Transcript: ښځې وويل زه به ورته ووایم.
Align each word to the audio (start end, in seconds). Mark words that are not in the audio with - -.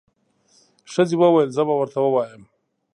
ښځې 0.91 1.15
وويل 1.21 1.49
زه 1.57 1.61
به 1.67 1.73
ورته 1.79 1.99
ووایم. 2.01 2.43